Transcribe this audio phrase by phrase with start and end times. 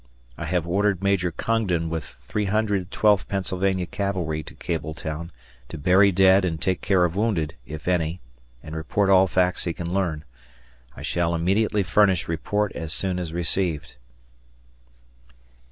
[0.35, 5.29] I have ordered Major Congdon with 300 Twelfth Pennsylvania Cavalry to Kabletown
[5.69, 8.19] to bury dead and take care of wounded, if any,
[8.63, 10.23] and report all facts he can learn.
[10.97, 13.97] I shall immediately furnish report as soon as rec'd.